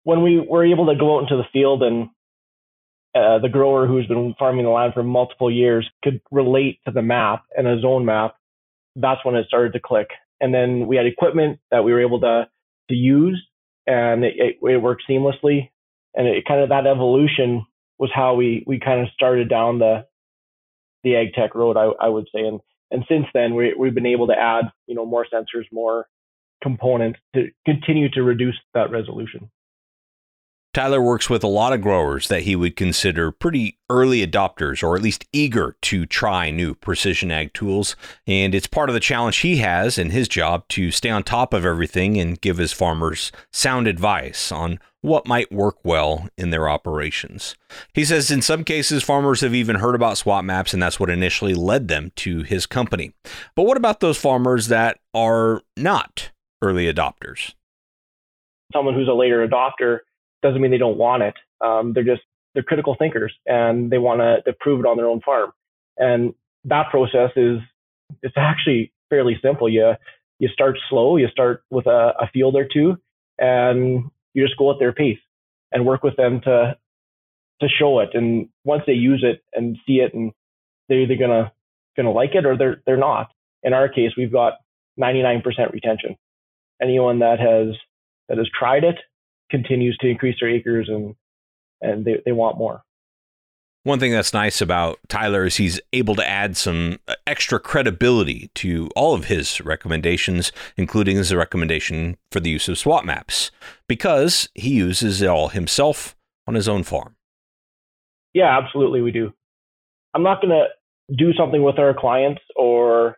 When 0.03 0.23
we 0.23 0.39
were 0.39 0.65
able 0.65 0.85
to 0.85 0.95
go 0.95 1.17
out 1.17 1.23
into 1.23 1.35
the 1.35 1.47
field 1.51 1.83
and 1.83 2.09
uh, 3.15 3.39
the 3.39 3.50
grower 3.50 3.86
who's 3.86 4.08
been 4.08 4.36
farming 4.39 4.65
the 4.65 4.72
land 4.72 4.93
for 4.93 5.03
multiple 5.03 5.51
years 5.51 5.89
could 6.03 6.20
relate 6.32 6.79
to 6.86 6.91
the 6.91 7.01
map 7.01 7.43
and 7.55 7.67
a 7.67 7.79
zone 7.79 8.05
map, 8.05 8.36
that's 8.96 9.24
when 9.24 9.36
it 9.36 9.48
started 9.48 9.74
to 9.74 9.79
click. 9.79 10.08
And 10.41 10.53
then 10.53 10.88
we 10.88 10.96
had 10.96 11.05
equipment 11.05 11.60
that 11.72 11.84
we 11.84 11.93
were 11.93 12.01
able 12.01 12.20
to 12.22 12.48
to 12.89 12.96
use, 12.96 13.41
and 13.88 14.25
it, 14.25 14.34
it, 14.38 14.55
it 14.62 14.82
worked 14.82 15.03
seamlessly. 15.10 15.70
And 16.15 16.27
it 16.27 16.46
kind 16.46 16.62
of 16.62 16.70
that 16.70 16.86
evolution 16.86 17.65
was 17.98 18.12
how 18.13 18.36
we 18.36 18.63
we 18.67 18.79
kind 18.79 19.01
of 19.01 19.08
started 19.13 19.50
down 19.50 19.79
the 19.79 20.05
the 21.03 21.15
ag 21.15 21.34
tech 21.34 21.55
road, 21.55 21.77
I, 21.77 21.91
I 22.05 22.10
would 22.10 22.27
say. 22.34 22.41
And 22.41 22.60
and 22.91 23.05
since 23.08 23.25
then, 23.34 23.55
we 23.55 23.74
we've 23.77 23.96
been 23.96 24.05
able 24.05 24.27
to 24.27 24.38
add 24.38 24.65
you 24.88 24.96
know 24.96 25.05
more 25.05 25.25
sensors, 25.32 25.65
more 25.72 26.08
components 26.62 27.20
to 27.36 27.50
continue 27.65 28.10
to 28.10 28.24
reduce 28.24 28.58
that 28.74 28.89
resolution. 28.89 29.50
Tyler 30.74 31.00
works 31.00 31.30
with 31.30 31.44
a 31.44 31.48
lot 31.48 31.72
of 31.72 31.82
growers 31.82 32.30
that 32.30 32.42
he 32.42 32.56
would 32.56 32.75
consider 32.75 33.32
pretty 33.32 33.77
early 33.92 34.25
adopters 34.25 34.82
or 34.82 34.96
at 34.96 35.03
least 35.03 35.27
eager 35.32 35.77
to 35.84 36.08
try 36.08 36.50
new 36.50 36.74
precision 36.74 37.30
ag 37.30 37.53
tools. 37.53 37.96
And 38.25 38.56
it's 38.56 38.65
part 38.65 38.89
of 38.89 38.96
the 38.96 39.00
challenge 39.00 39.38
he 39.38 39.58
has 39.58 40.00
in 40.00 40.10
his 40.10 40.27
job 40.27 40.68
to 40.70 40.89
stay 40.89 41.12
on 41.12 41.22
top 41.22 41.53
of 41.53 41.63
everything 41.63 42.18
and 42.18 42.42
give 42.42 42.58
his 42.58 42.74
farmers 42.74 43.32
sound 43.51 43.86
advice 43.86 44.51
on 44.51 44.80
what 45.01 45.27
might 45.27 45.51
work 45.51 45.77
well 45.84 46.27
in 46.39 46.50
their 46.50 46.68
operations. 46.68 47.56
He 47.94 48.03
says 48.03 48.32
in 48.32 48.42
some 48.42 48.63
cases, 48.63 49.03
farmers 49.03 49.42
have 49.42 49.53
even 49.53 49.75
heard 49.75 49.94
about 49.94 50.18
SWAT 50.18 50.44
MAPS, 50.44 50.74
and 50.74 50.82
that's 50.82 51.00
what 51.00 51.10
initially 51.10 51.53
led 51.53 51.88
them 51.88 52.12
to 52.15 52.42
his 52.42 52.65
company. 52.65 53.13
But 53.56 53.63
what 53.63 53.77
about 53.77 54.00
those 54.00 54.18
farmers 54.18 54.70
that 54.70 54.98
are 55.13 55.62
not 55.77 56.32
early 56.63 56.92
adopters? 56.92 57.53
Someone 58.74 58.96
who's 58.96 59.10
a 59.10 59.13
later 59.13 59.46
adopter 59.48 60.00
doesn't 60.43 60.62
mean 60.62 60.71
they 60.71 60.77
don't 60.77 60.97
want 60.97 61.23
it. 61.23 61.35
Um, 61.62 61.93
they're 61.93 62.03
just 62.03 62.21
they're 62.53 62.63
critical 62.63 62.95
thinkers 62.97 63.33
and 63.47 63.91
they 63.91 63.97
want 63.97 64.19
to 64.19 64.53
prove 64.59 64.79
it 64.79 64.85
on 64.85 64.97
their 64.97 65.07
own 65.07 65.21
farm. 65.21 65.51
And 65.97 66.33
that 66.65 66.91
process 66.91 67.31
is 67.35 67.59
it's 68.21 68.35
actually 68.38 68.93
fairly 69.09 69.38
simple. 69.41 69.69
You 69.69 69.93
you 70.39 70.50
start 70.50 70.77
slow. 70.89 71.17
You 71.17 71.27
start 71.29 71.63
with 71.69 71.88
a, 71.88 72.13
a 72.19 72.29
field 72.33 72.55
or 72.55 72.67
two, 72.71 72.97
and 73.39 74.09
you 74.33 74.45
just 74.45 74.57
go 74.57 74.71
at 74.71 74.79
their 74.79 74.93
pace 74.93 75.19
and 75.71 75.85
work 75.85 76.03
with 76.03 76.15
them 76.15 76.41
to 76.41 76.77
to 77.62 77.67
show 77.67 78.00
it. 78.00 78.09
And 78.13 78.50
once 78.63 78.83
they 78.85 78.93
use 78.93 79.23
it 79.25 79.43
and 79.53 79.77
see 79.88 79.93
it, 79.93 80.13
and 80.13 80.31
they're 80.89 81.01
either 81.01 81.15
gonna 81.15 81.51
gonna 81.95 82.12
like 82.12 82.35
it 82.35 82.45
or 82.45 82.57
they're 82.57 82.81
they're 82.85 82.97
not. 82.97 83.31
In 83.63 83.73
our 83.73 83.88
case, 83.88 84.12
we've 84.17 84.31
got 84.31 84.53
99% 85.00 85.43
retention. 85.71 86.17
Anyone 86.81 87.19
that 87.19 87.39
has 87.39 87.75
that 88.27 88.38
has 88.38 88.50
tried 88.57 88.83
it 88.83 88.95
continues 89.53 89.95
to 90.00 90.07
increase 90.07 90.36
their 90.39 90.50
acres 90.50 90.89
and 90.89 91.15
and 91.81 92.05
they, 92.05 92.22
they 92.25 92.31
want 92.31 92.57
more. 92.57 92.81
One 93.83 94.00
thing 94.00 94.13
that's 94.13 94.33
nice 94.33 94.62
about 94.62 94.98
Tyler 95.10 95.45
is 95.45 95.57
he's 95.57 95.79
able 95.91 96.15
to 96.15 96.27
add 96.27 96.55
some 96.55 97.00
uh, 97.05 97.15
extra 97.27 97.60
credibility 97.60 98.50
to 98.55 98.89
all 98.95 99.13
of 99.13 99.25
his 99.25 99.60
recommendations, 99.60 100.53
including 100.77 101.17
his 101.17 101.33
recommendation 101.36 102.15
for 102.31 102.39
the 102.39 102.50
use 102.50 102.69
of 102.69 102.77
SWAT 102.77 103.05
MAPS, 103.05 103.51
because 103.89 104.48
he 104.55 104.69
uses 104.69 105.22
it 105.22 105.27
all 105.27 105.50
himself 105.50 106.15
on 106.48 106.55
his 106.55 106.69
own 106.69 106.83
farm. 106.83 107.17
Yeah, 108.33 108.57
absolutely, 108.57 109.01
we 109.01 109.12
do. 109.12 109.33
I'm 110.13 110.24
not 110.24 110.41
going 110.41 110.57
to 110.57 110.67
do 111.13 111.33
something 111.33 111.62
with 111.62 111.77
our 111.77 111.93
clients 111.93 112.41
or 112.55 113.17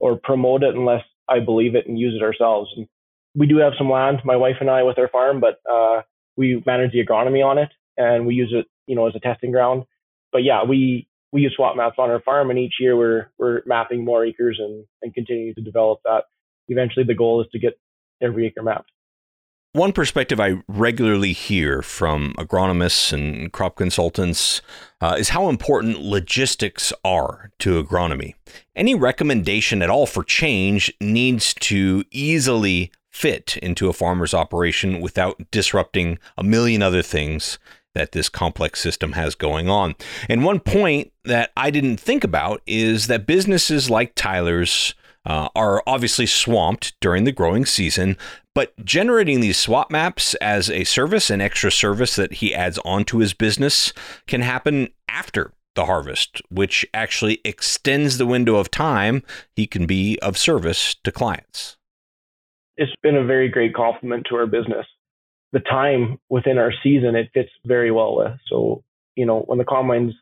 or 0.00 0.18
promote 0.22 0.62
it 0.62 0.74
unless 0.74 1.02
I 1.28 1.40
believe 1.40 1.74
it 1.74 1.86
and 1.86 1.98
use 1.98 2.14
it 2.18 2.24
ourselves. 2.24 2.70
And 2.76 2.86
we 3.36 3.46
do 3.46 3.58
have 3.58 3.74
some 3.76 3.90
land, 3.90 4.20
my 4.24 4.36
wife 4.36 4.56
and 4.60 4.70
I, 4.70 4.82
with 4.82 4.98
our 4.98 5.08
farm, 5.08 5.40
but 5.40 5.60
uh, 5.70 6.02
we 6.36 6.62
manage 6.66 6.92
the 6.92 7.04
agronomy 7.04 7.44
on 7.44 7.58
it 7.58 7.68
and 7.96 8.26
we 8.26 8.34
use 8.34 8.52
it, 8.52 8.66
you 8.86 8.96
know, 8.96 9.06
as 9.06 9.14
a 9.14 9.20
testing 9.20 9.52
ground. 9.52 9.84
But 10.32 10.42
yeah, 10.42 10.64
we 10.64 11.06
we 11.32 11.42
use 11.42 11.54
SWAT 11.56 11.76
MAPS 11.76 11.96
on 11.98 12.10
our 12.10 12.20
farm, 12.20 12.50
and 12.50 12.58
each 12.58 12.74
year 12.80 12.96
we're 12.96 13.26
we're 13.38 13.62
mapping 13.66 14.04
more 14.04 14.24
acres 14.24 14.58
and 14.58 14.84
and 15.02 15.14
continuing 15.14 15.54
to 15.54 15.60
develop 15.60 16.00
that. 16.04 16.24
Eventually, 16.68 17.04
the 17.04 17.14
goal 17.14 17.40
is 17.40 17.46
to 17.52 17.58
get 17.58 17.78
every 18.20 18.46
acre 18.46 18.62
mapped. 18.62 18.90
One 19.72 19.92
perspective 19.92 20.40
I 20.40 20.62
regularly 20.68 21.34
hear 21.34 21.82
from 21.82 22.32
agronomists 22.38 23.12
and 23.12 23.52
crop 23.52 23.76
consultants 23.76 24.62
uh, 25.02 25.16
is 25.18 25.28
how 25.28 25.50
important 25.50 26.00
logistics 26.00 26.94
are 27.04 27.50
to 27.58 27.82
agronomy. 27.82 28.34
Any 28.74 28.94
recommendation 28.94 29.82
at 29.82 29.90
all 29.90 30.06
for 30.06 30.24
change 30.24 30.90
needs 30.98 31.52
to 31.54 32.04
easily 32.10 32.90
fit 33.16 33.56
into 33.62 33.88
a 33.88 33.94
farmer's 33.94 34.34
operation 34.34 35.00
without 35.00 35.40
disrupting 35.50 36.18
a 36.36 36.44
million 36.44 36.82
other 36.82 37.00
things 37.00 37.58
that 37.94 38.12
this 38.12 38.28
complex 38.28 38.78
system 38.78 39.12
has 39.12 39.34
going 39.34 39.70
on. 39.70 39.94
And 40.28 40.44
one 40.44 40.60
point 40.60 41.12
that 41.24 41.50
I 41.56 41.70
didn't 41.70 41.96
think 41.96 42.24
about 42.24 42.60
is 42.66 43.06
that 43.06 43.26
businesses 43.26 43.88
like 43.88 44.14
Tyler's 44.14 44.94
uh, 45.24 45.48
are 45.56 45.82
obviously 45.86 46.26
swamped 46.26 46.92
during 47.00 47.24
the 47.24 47.32
growing 47.32 47.64
season, 47.64 48.18
but 48.54 48.74
generating 48.84 49.40
these 49.40 49.56
SWAT 49.56 49.90
MAPS 49.90 50.34
as 50.34 50.68
a 50.68 50.84
service, 50.84 51.30
an 51.30 51.40
extra 51.40 51.72
service 51.72 52.16
that 52.16 52.34
he 52.34 52.54
adds 52.54 52.78
onto 52.84 53.16
his 53.16 53.32
business, 53.32 53.94
can 54.26 54.42
happen 54.42 54.88
after 55.08 55.52
the 55.74 55.86
harvest, 55.86 56.42
which 56.50 56.84
actually 56.92 57.40
extends 57.46 58.18
the 58.18 58.26
window 58.26 58.56
of 58.56 58.70
time 58.70 59.22
he 59.54 59.66
can 59.66 59.86
be 59.86 60.18
of 60.20 60.36
service 60.36 60.94
to 61.02 61.10
clients 61.10 61.75
it's 62.76 62.92
been 63.02 63.16
a 63.16 63.24
very 63.24 63.48
great 63.48 63.74
compliment 63.74 64.26
to 64.28 64.36
our 64.36 64.46
business. 64.46 64.86
The 65.52 65.60
time 65.60 66.18
within 66.28 66.58
our 66.58 66.72
season 66.82 67.14
it 67.14 67.30
fits 67.32 67.50
very 67.64 67.90
well 67.90 68.16
with. 68.16 68.32
So, 68.48 68.82
you 69.14 69.26
know, 69.26 69.40
when 69.40 69.58
the 69.58 69.64
combines 69.64 70.12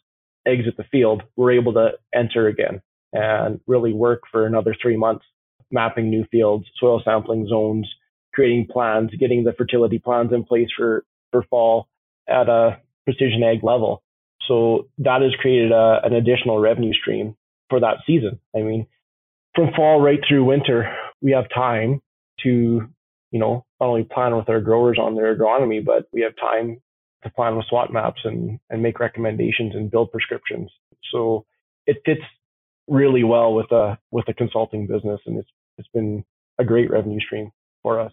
exit 0.46 0.76
the 0.76 0.84
field, 0.84 1.22
we're 1.36 1.52
able 1.52 1.72
to 1.74 1.92
enter 2.14 2.46
again 2.46 2.82
and 3.12 3.60
really 3.66 3.92
work 3.92 4.22
for 4.30 4.46
another 4.46 4.76
three 4.80 4.96
months, 4.96 5.24
mapping 5.70 6.10
new 6.10 6.24
fields, 6.30 6.66
soil 6.78 7.00
sampling 7.04 7.46
zones, 7.48 7.88
creating 8.34 8.66
plans, 8.70 9.10
getting 9.18 9.44
the 9.44 9.52
fertility 9.52 9.98
plans 9.98 10.32
in 10.32 10.44
place 10.44 10.68
for, 10.76 11.04
for 11.30 11.42
fall 11.44 11.88
at 12.28 12.48
a 12.48 12.80
precision 13.04 13.42
ag 13.42 13.62
level. 13.62 14.02
So 14.46 14.88
that 14.98 15.22
has 15.22 15.32
created 15.40 15.72
a, 15.72 16.00
an 16.04 16.12
additional 16.12 16.58
revenue 16.58 16.92
stream 16.92 17.36
for 17.70 17.80
that 17.80 17.98
season. 18.06 18.40
I 18.54 18.60
mean, 18.60 18.86
from 19.54 19.70
fall 19.74 20.00
right 20.00 20.20
through 20.26 20.44
winter, 20.44 20.94
we 21.22 21.32
have 21.32 21.44
time 21.54 22.02
to, 22.42 22.88
you 23.30 23.38
know, 23.40 23.64
not 23.80 23.86
only 23.86 24.04
plan 24.04 24.36
with 24.36 24.48
our 24.48 24.60
growers 24.60 24.98
on 24.98 25.14
their 25.14 25.36
agronomy, 25.36 25.84
but 25.84 26.08
we 26.12 26.20
have 26.22 26.32
time 26.36 26.80
to 27.22 27.30
plan 27.30 27.56
with 27.56 27.66
SWAT 27.66 27.92
MAPS 27.92 28.20
and, 28.24 28.58
and 28.70 28.82
make 28.82 29.00
recommendations 29.00 29.74
and 29.74 29.90
build 29.90 30.12
prescriptions. 30.12 30.70
So 31.12 31.46
it 31.86 31.98
fits 32.04 32.22
really 32.86 33.24
well 33.24 33.54
with 33.54 33.70
a 33.72 33.98
with 34.10 34.28
a 34.28 34.34
consulting 34.34 34.86
business 34.86 35.18
and 35.24 35.38
it's 35.38 35.48
it's 35.78 35.88
been 35.94 36.22
a 36.58 36.64
great 36.64 36.90
revenue 36.90 37.20
stream 37.20 37.50
for 37.82 37.98
us. 37.98 38.12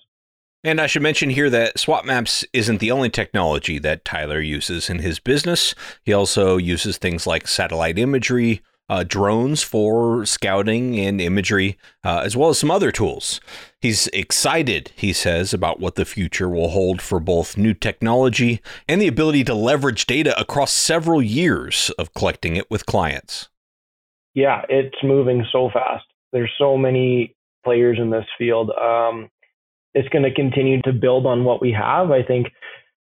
And 0.63 0.79
I 0.79 0.85
should 0.85 1.01
mention 1.01 1.31
here 1.31 1.49
that 1.49 1.79
SWAT 1.79 2.05
MAPS 2.05 2.45
isn't 2.53 2.79
the 2.79 2.91
only 2.91 3.09
technology 3.09 3.79
that 3.79 4.05
Tyler 4.05 4.39
uses 4.39 4.89
in 4.89 4.99
his 4.99 5.19
business. 5.19 5.73
He 6.03 6.13
also 6.13 6.57
uses 6.57 6.97
things 6.97 7.25
like 7.25 7.47
satellite 7.47 7.97
imagery, 7.97 8.61
uh, 8.87 9.03
drones 9.03 9.63
for 9.63 10.23
scouting 10.25 10.99
and 10.99 11.19
imagery, 11.19 11.77
uh, 12.03 12.21
as 12.23 12.37
well 12.37 12.49
as 12.49 12.59
some 12.59 12.69
other 12.69 12.91
tools. 12.91 13.41
He's 13.81 14.07
excited, 14.07 14.91
he 14.95 15.11
says, 15.11 15.53
about 15.53 15.79
what 15.79 15.95
the 15.95 16.05
future 16.05 16.47
will 16.47 16.69
hold 16.69 17.01
for 17.01 17.19
both 17.19 17.57
new 17.57 17.73
technology 17.73 18.61
and 18.87 19.01
the 19.01 19.07
ability 19.07 19.43
to 19.45 19.55
leverage 19.55 20.05
data 20.05 20.39
across 20.39 20.71
several 20.71 21.21
years 21.21 21.89
of 21.97 22.13
collecting 22.13 22.55
it 22.55 22.69
with 22.69 22.85
clients. 22.85 23.49
Yeah, 24.35 24.61
it's 24.69 24.95
moving 25.03 25.45
so 25.51 25.69
fast. 25.73 26.05
There's 26.31 26.51
so 26.59 26.77
many 26.77 27.35
players 27.63 27.97
in 27.99 28.11
this 28.11 28.25
field. 28.37 28.69
Um, 28.69 29.29
it's 29.95 30.09
going 30.09 30.23
to 30.23 30.33
continue 30.33 30.81
to 30.83 30.93
build 30.93 31.25
on 31.25 31.43
what 31.43 31.59
we 31.59 31.71
have. 31.71 32.11
I 32.11 32.23
think, 32.23 32.47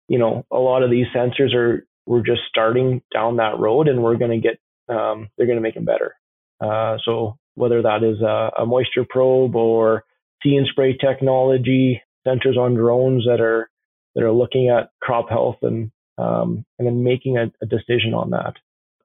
you 0.07 0.19
know, 0.19 0.45
a 0.51 0.59
lot 0.59 0.83
of 0.83 0.91
these 0.91 1.07
sensors 1.13 1.55
are 1.55 1.85
we're 2.05 2.21
just 2.21 2.41
starting 2.47 3.01
down 3.13 3.37
that 3.37 3.59
road, 3.59 3.87
and 3.87 4.01
we're 4.01 4.15
going 4.15 4.31
to 4.31 4.47
get 4.47 4.59
um, 4.95 5.27
they're 5.37 5.47
going 5.47 5.57
to 5.57 5.61
make 5.61 5.73
them 5.73 5.85
better. 5.85 6.15
Uh, 6.61 6.97
so 7.03 7.37
whether 7.55 7.81
that 7.81 8.03
is 8.03 8.21
a, 8.21 8.51
a, 8.61 8.65
moisture 8.65 9.05
probe 9.07 9.55
or 9.55 10.03
see 10.43 10.55
and 10.55 10.67
spray 10.67 10.97
technology, 10.97 12.01
sensors 12.25 12.57
on 12.57 12.75
drones 12.75 13.25
that 13.25 13.41
are 13.41 13.69
that 14.15 14.23
are 14.23 14.31
looking 14.31 14.69
at 14.69 14.89
crop 15.01 15.29
health 15.29 15.57
and 15.61 15.91
um, 16.17 16.65
and 16.79 16.87
then 16.87 17.03
making 17.03 17.37
a, 17.37 17.51
a, 17.61 17.65
decision 17.67 18.15
on 18.15 18.31
that. 18.31 18.53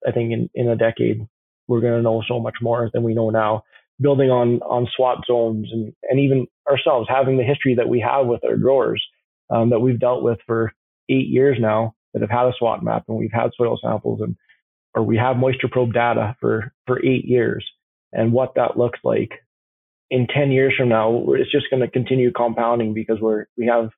I 0.07 0.13
think 0.13 0.33
in, 0.33 0.49
in 0.55 0.69
a 0.69 0.77
decade 0.77 1.27
we're 1.69 1.83
going 1.83 1.97
to 1.97 2.03
know 2.03 2.23
so 2.27 2.41
much 2.41 2.55
more 2.63 2.91
than 2.93 3.03
we 3.03 3.15
know 3.15 3.31
now. 3.31 3.65
Building 4.01 4.31
on 4.31 4.61
on 4.63 4.89
SWAT 4.97 5.19
zones 5.27 5.69
and 5.71 5.93
and 6.09 6.21
even 6.21 6.47
ourselves 6.69 7.09
having 7.09 7.37
the 7.37 7.45
history 7.45 7.75
that 7.77 7.89
we 7.89 8.01
have 8.01 8.27
with 8.27 8.45
our 8.45 8.57
growers 8.57 9.03
um, 9.51 9.71
that 9.71 9.81
we've 9.81 10.01
dealt 10.01 10.23
with 10.23 10.39
for 10.47 10.73
eight 11.09 11.29
years 11.29 11.59
now 11.61 11.95
that 12.13 12.23
have 12.23 12.31
had 12.31 12.47
a 12.47 12.53
SWAT 12.59 12.83
map 12.83 13.05
and 13.09 13.17
we've 13.17 13.33
had 13.33 13.51
soil 13.57 13.79
samples 13.81 14.21
and 14.21 14.37
or 14.95 15.03
we 15.03 15.17
have 15.17 15.37
moisture 15.37 15.69
probe 15.71 15.93
data 15.93 16.37
for, 16.41 16.73
for 16.87 17.05
eight 17.05 17.25
years 17.25 17.65
and 18.13 18.33
what 18.33 18.55
that 18.57 18.77
looks 18.77 18.99
like 19.05 19.31
in 20.13 20.27
10 20.27 20.53
years 20.53 20.75
from 20.77 20.91
now, 20.91 21.25
it's 21.31 21.51
just 21.51 21.71
going 21.71 21.81
to 21.81 21.89
continue 21.89 22.31
compounding 22.31 22.93
because 22.93 23.19
we're, 23.19 23.47
we 23.57 23.67
have 23.67 23.89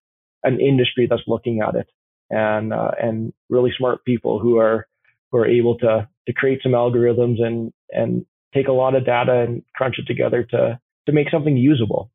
an 0.44 0.60
industry 0.60 1.08
that's 1.10 1.24
looking 1.26 1.60
at 1.60 1.74
it 1.74 1.88
and, 2.30 2.72
uh, 2.72 2.92
and 3.02 3.32
really 3.50 3.72
smart 3.76 4.04
people 4.04 4.38
who 4.38 4.58
are, 4.58 4.86
who 5.32 5.38
are 5.38 5.46
able 5.46 5.76
to, 5.78 6.08
to 6.28 6.32
create 6.32 6.60
some 6.62 6.70
algorithms 6.70 7.42
and, 7.42 7.72
and 7.90 8.24
take 8.54 8.68
a 8.68 8.72
lot 8.72 8.94
of 8.94 9.04
data 9.04 9.40
and 9.40 9.64
crunch 9.74 9.96
it 9.98 10.06
together 10.06 10.44
to, 10.44 10.78
to 11.06 11.12
make 11.12 11.30
something 11.32 11.56
usable. 11.56 12.12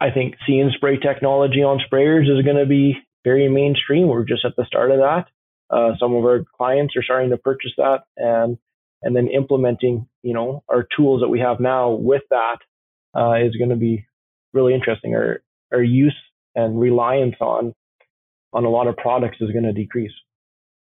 I 0.00 0.10
think 0.10 0.36
seeing 0.46 0.70
spray 0.74 0.96
technology 0.96 1.62
on 1.62 1.78
sprayers 1.78 2.22
is 2.22 2.42
going 2.46 2.56
to 2.56 2.64
be 2.64 2.96
very 3.22 3.50
mainstream. 3.50 4.08
We're 4.08 4.24
just 4.24 4.46
at 4.46 4.56
the 4.56 4.64
start 4.64 4.92
of 4.92 5.00
that. 5.00 5.26
Uh, 5.68 5.92
some 6.00 6.14
of 6.14 6.24
our 6.24 6.42
clients 6.56 6.96
are 6.96 7.02
starting 7.02 7.30
to 7.30 7.36
purchase 7.36 7.72
that 7.76 8.04
and 8.16 8.56
and 9.02 9.16
then 9.16 9.28
implementing 9.28 10.06
you 10.22 10.34
know 10.34 10.62
our 10.68 10.86
tools 10.96 11.22
that 11.22 11.28
we 11.28 11.40
have 11.40 11.60
now 11.60 11.90
with 11.90 12.22
that 12.30 12.58
uh, 13.16 13.34
is 13.34 13.56
going 13.56 13.70
to 13.70 13.76
be 13.76 14.06
really 14.52 14.74
interesting. 14.74 15.14
Our 15.14 15.42
our 15.72 15.82
use 15.82 16.16
and 16.54 16.78
reliance 16.78 17.36
on 17.40 17.74
on 18.52 18.64
a 18.64 18.70
lot 18.70 18.86
of 18.86 18.96
products 18.96 19.38
is 19.40 19.50
going 19.50 19.64
to 19.64 19.72
decrease. 19.72 20.12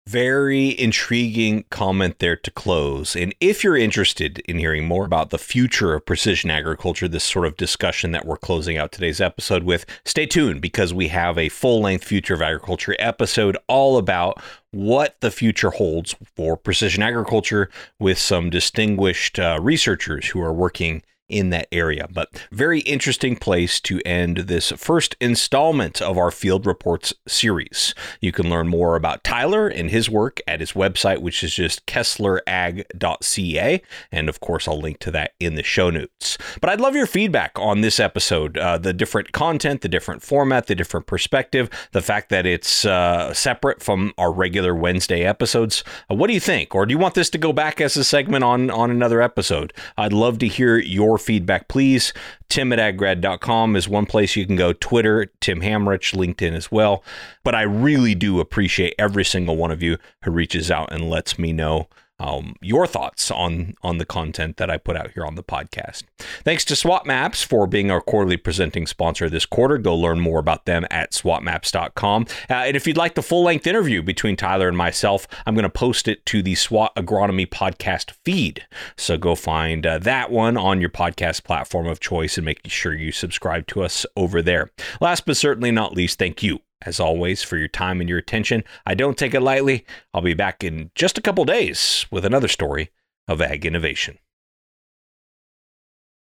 Very 0.05 0.77
intriguing 0.77 1.63
comment 1.69 2.19
there 2.19 2.35
to 2.35 2.51
close. 2.51 3.15
And 3.15 3.33
if 3.39 3.63
you're 3.63 3.77
interested 3.77 4.39
in 4.39 4.57
hearing 4.57 4.85
more 4.85 5.05
about 5.05 5.29
the 5.29 5.37
future 5.37 5.93
of 5.93 6.05
precision 6.05 6.51
agriculture, 6.51 7.07
this 7.07 7.23
sort 7.23 7.45
of 7.45 7.55
discussion 7.55 8.11
that 8.11 8.25
we're 8.25 8.35
closing 8.35 8.77
out 8.77 8.91
today's 8.91 9.21
episode 9.21 9.63
with, 9.63 9.85
stay 10.03 10.25
tuned 10.25 10.61
because 10.61 10.93
we 10.93 11.07
have 11.07 11.37
a 11.37 11.47
full 11.47 11.79
length 11.79 12.03
Future 12.03 12.33
of 12.33 12.41
Agriculture 12.41 12.97
episode 12.99 13.57
all 13.69 13.97
about 13.97 14.41
what 14.71 15.15
the 15.21 15.31
future 15.31 15.69
holds 15.69 16.17
for 16.35 16.57
precision 16.57 17.01
agriculture 17.01 17.69
with 17.97 18.17
some 18.17 18.49
distinguished 18.49 19.39
uh, 19.39 19.57
researchers 19.61 20.27
who 20.27 20.41
are 20.41 20.53
working 20.53 21.01
in 21.33 21.49
that 21.49 21.67
area. 21.71 22.07
But 22.11 22.29
very 22.51 22.81
interesting 22.81 23.35
place 23.35 23.79
to 23.81 23.99
end 24.05 24.37
this 24.37 24.71
first 24.71 25.15
installment 25.19 26.01
of 26.01 26.17
our 26.17 26.31
Field 26.31 26.65
Reports 26.65 27.13
series. 27.27 27.95
You 28.21 28.31
can 28.31 28.49
learn 28.49 28.67
more 28.67 28.95
about 28.95 29.23
Tyler 29.23 29.67
and 29.67 29.89
his 29.89 30.09
work 30.09 30.39
at 30.47 30.59
his 30.59 30.73
website, 30.73 31.21
which 31.21 31.43
is 31.43 31.55
just 31.55 31.85
kesslerag.ca. 31.87 33.81
And 34.11 34.29
of 34.29 34.39
course, 34.39 34.67
I'll 34.67 34.79
link 34.79 34.99
to 34.99 35.11
that 35.11 35.33
in 35.39 35.55
the 35.55 35.63
show 35.63 35.89
notes. 35.89 36.37
But 36.61 36.69
I'd 36.69 36.81
love 36.81 36.95
your 36.95 37.07
feedback 37.07 37.57
on 37.57 37.81
this 37.81 37.99
episode 37.99 38.57
uh, 38.57 38.77
the 38.77 38.93
different 38.93 39.31
content, 39.31 39.81
the 39.81 39.89
different 39.89 40.21
format, 40.21 40.67
the 40.67 40.75
different 40.75 41.07
perspective, 41.07 41.69
the 41.93 42.01
fact 42.01 42.29
that 42.29 42.45
it's 42.45 42.85
uh, 42.85 43.33
separate 43.33 43.81
from 43.81 44.13
our 44.19 44.31
regular 44.31 44.75
Wednesday 44.75 45.23
episodes. 45.23 45.83
Uh, 46.11 46.15
what 46.15 46.27
do 46.27 46.33
you 46.33 46.39
think? 46.39 46.75
Or 46.75 46.85
do 46.85 46.91
you 46.91 46.99
want 46.99 47.15
this 47.15 47.29
to 47.31 47.37
go 47.39 47.51
back 47.51 47.81
as 47.81 47.97
a 47.97 48.03
segment 48.03 48.43
on, 48.43 48.69
on 48.69 48.91
another 48.91 49.21
episode? 49.21 49.73
I'd 49.97 50.13
love 50.13 50.37
to 50.39 50.47
hear 50.47 50.77
your 50.77 51.17
feedback, 51.23 51.67
please. 51.67 52.13
Tim 52.49 52.71
at 52.73 52.79
aggrad.com 52.79 53.75
is 53.75 53.87
one 53.87 54.05
place 54.05 54.35
you 54.35 54.45
can 54.45 54.55
go. 54.55 54.73
Twitter, 54.73 55.27
Tim 55.39 55.61
Hammerich, 55.61 56.13
LinkedIn 56.13 56.53
as 56.53 56.71
well. 56.71 57.03
But 57.43 57.55
I 57.55 57.63
really 57.63 58.15
do 58.15 58.39
appreciate 58.39 58.95
every 58.99 59.25
single 59.25 59.55
one 59.55 59.71
of 59.71 59.81
you 59.81 59.97
who 60.23 60.31
reaches 60.31 60.69
out 60.69 60.91
and 60.91 61.09
lets 61.09 61.39
me 61.39 61.53
know 61.53 61.87
um, 62.19 62.55
your 62.61 62.87
thoughts 62.87 63.31
on 63.31 63.75
on 63.81 63.97
the 63.97 64.05
content 64.05 64.57
that 64.57 64.69
I 64.69 64.77
put 64.77 64.95
out 64.95 65.11
here 65.11 65.25
on 65.25 65.35
the 65.35 65.43
podcast. 65.43 66.03
Thanks 66.43 66.63
to 66.65 66.75
SWAT 66.75 67.05
MAPS 67.05 67.43
for 67.43 67.67
being 67.67 67.91
our 67.91 68.01
quarterly 68.01 68.37
presenting 68.37 68.87
sponsor 68.87 69.29
this 69.29 69.45
quarter. 69.45 69.77
Go 69.77 69.95
learn 69.95 70.19
more 70.19 70.39
about 70.39 70.65
them 70.65 70.85
at 70.91 71.11
swatmaps.com. 71.11 72.27
Uh, 72.49 72.53
and 72.53 72.75
if 72.77 72.87
you'd 72.87 72.97
like 72.97 73.15
the 73.15 73.21
full 73.21 73.43
length 73.43 73.67
interview 73.67 74.01
between 74.01 74.35
Tyler 74.35 74.67
and 74.67 74.77
myself, 74.77 75.27
I'm 75.45 75.55
going 75.55 75.63
to 75.63 75.69
post 75.69 76.07
it 76.07 76.25
to 76.27 76.41
the 76.41 76.55
SWAT 76.55 76.95
Agronomy 76.95 77.47
podcast 77.47 78.11
feed. 78.23 78.65
So 78.95 79.17
go 79.17 79.35
find 79.35 79.85
uh, 79.85 79.99
that 79.99 80.31
one 80.31 80.57
on 80.57 80.79
your 80.79 80.89
podcast 80.89 81.43
platform 81.43 81.87
of 81.87 81.99
choice 81.99 82.37
and 82.37 82.45
make 82.45 82.61
sure 82.67 82.93
you 82.93 83.11
subscribe 83.11 83.67
to 83.67 83.83
us 83.83 84.05
over 84.15 84.41
there. 84.41 84.71
Last 85.01 85.25
but 85.25 85.37
certainly 85.37 85.71
not 85.71 85.93
least, 85.93 86.19
thank 86.19 86.43
you 86.43 86.59
as 86.85 86.99
always, 86.99 87.43
for 87.43 87.57
your 87.57 87.67
time 87.67 87.99
and 87.99 88.09
your 88.09 88.19
attention. 88.19 88.63
I 88.85 88.95
don't 88.95 89.17
take 89.17 89.33
it 89.33 89.41
lightly. 89.41 89.85
I'll 90.13 90.21
be 90.21 90.33
back 90.33 90.63
in 90.63 90.91
just 90.95 91.17
a 91.17 91.21
couple 91.21 91.45
days 91.45 92.05
with 92.11 92.25
another 92.25 92.47
story 92.47 92.91
of 93.27 93.41
ag 93.41 93.65
innovation. 93.65 94.17